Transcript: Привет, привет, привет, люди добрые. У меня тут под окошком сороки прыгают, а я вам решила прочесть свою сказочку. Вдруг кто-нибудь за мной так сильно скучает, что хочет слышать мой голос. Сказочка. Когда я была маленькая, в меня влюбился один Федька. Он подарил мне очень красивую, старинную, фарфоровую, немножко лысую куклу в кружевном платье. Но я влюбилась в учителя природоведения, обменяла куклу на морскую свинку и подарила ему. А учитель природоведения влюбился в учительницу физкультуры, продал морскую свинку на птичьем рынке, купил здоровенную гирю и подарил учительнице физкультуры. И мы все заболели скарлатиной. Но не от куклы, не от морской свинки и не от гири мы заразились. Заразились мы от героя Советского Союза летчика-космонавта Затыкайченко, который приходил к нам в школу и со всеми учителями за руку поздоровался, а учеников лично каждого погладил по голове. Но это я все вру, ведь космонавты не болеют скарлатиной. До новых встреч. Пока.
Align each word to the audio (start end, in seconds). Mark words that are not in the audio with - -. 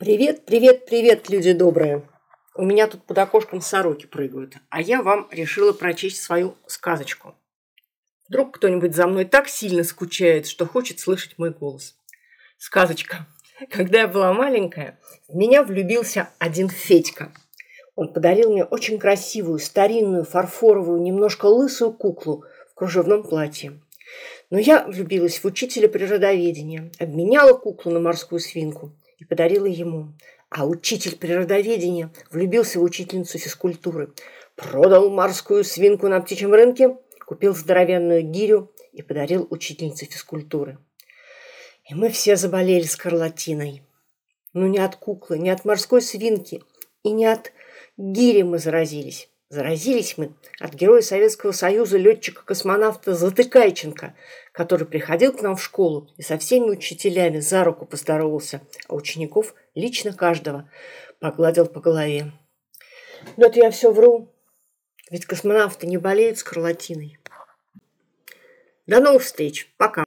Привет, 0.00 0.46
привет, 0.46 0.86
привет, 0.86 1.28
люди 1.28 1.52
добрые. 1.52 2.08
У 2.54 2.64
меня 2.64 2.86
тут 2.86 3.04
под 3.04 3.18
окошком 3.18 3.60
сороки 3.60 4.06
прыгают, 4.06 4.54
а 4.70 4.80
я 4.80 5.02
вам 5.02 5.28
решила 5.30 5.74
прочесть 5.74 6.22
свою 6.22 6.56
сказочку. 6.66 7.34
Вдруг 8.26 8.54
кто-нибудь 8.54 8.94
за 8.94 9.06
мной 9.06 9.26
так 9.26 9.46
сильно 9.46 9.84
скучает, 9.84 10.46
что 10.46 10.64
хочет 10.64 11.00
слышать 11.00 11.36
мой 11.36 11.50
голос. 11.50 11.96
Сказочка. 12.56 13.26
Когда 13.68 14.00
я 14.00 14.08
была 14.08 14.32
маленькая, 14.32 14.98
в 15.28 15.36
меня 15.36 15.62
влюбился 15.62 16.30
один 16.38 16.70
Федька. 16.70 17.30
Он 17.94 18.10
подарил 18.10 18.52
мне 18.52 18.64
очень 18.64 18.98
красивую, 18.98 19.58
старинную, 19.58 20.24
фарфоровую, 20.24 21.02
немножко 21.02 21.44
лысую 21.44 21.92
куклу 21.92 22.46
в 22.70 22.74
кружевном 22.74 23.22
платье. 23.22 23.78
Но 24.48 24.58
я 24.58 24.82
влюбилась 24.86 25.40
в 25.40 25.44
учителя 25.44 25.90
природоведения, 25.90 26.90
обменяла 26.98 27.52
куклу 27.52 27.92
на 27.92 28.00
морскую 28.00 28.40
свинку 28.40 28.92
и 29.20 29.24
подарила 29.24 29.66
ему. 29.66 30.14
А 30.48 30.66
учитель 30.66 31.16
природоведения 31.16 32.10
влюбился 32.32 32.80
в 32.80 32.82
учительницу 32.82 33.38
физкультуры, 33.38 34.12
продал 34.56 35.08
морскую 35.10 35.62
свинку 35.62 36.08
на 36.08 36.20
птичьем 36.20 36.52
рынке, 36.52 36.96
купил 37.24 37.54
здоровенную 37.54 38.22
гирю 38.22 38.72
и 38.92 39.02
подарил 39.02 39.46
учительнице 39.50 40.06
физкультуры. 40.06 40.78
И 41.88 41.94
мы 41.94 42.10
все 42.10 42.34
заболели 42.34 42.82
скарлатиной. 42.82 43.84
Но 44.52 44.66
не 44.66 44.78
от 44.78 44.96
куклы, 44.96 45.38
не 45.38 45.50
от 45.50 45.64
морской 45.64 46.02
свинки 46.02 46.64
и 47.04 47.12
не 47.12 47.26
от 47.26 47.52
гири 47.96 48.42
мы 48.42 48.58
заразились. 48.58 49.28
Заразились 49.50 50.16
мы 50.16 50.32
от 50.60 50.74
героя 50.74 51.02
Советского 51.02 51.50
Союза 51.50 51.98
летчика-космонавта 51.98 53.14
Затыкайченко, 53.14 54.14
который 54.52 54.86
приходил 54.86 55.32
к 55.32 55.42
нам 55.42 55.56
в 55.56 55.62
школу 55.62 56.08
и 56.16 56.22
со 56.22 56.38
всеми 56.38 56.70
учителями 56.70 57.40
за 57.40 57.64
руку 57.64 57.84
поздоровался, 57.84 58.60
а 58.86 58.94
учеников 58.94 59.56
лично 59.74 60.12
каждого 60.12 60.70
погладил 61.18 61.66
по 61.66 61.80
голове. 61.80 62.30
Но 63.36 63.46
это 63.46 63.58
я 63.58 63.72
все 63.72 63.90
вру, 63.90 64.32
ведь 65.10 65.26
космонавты 65.26 65.88
не 65.88 65.98
болеют 65.98 66.38
скарлатиной. 66.38 67.18
До 68.86 69.00
новых 69.00 69.24
встреч. 69.24 69.68
Пока. 69.76 70.04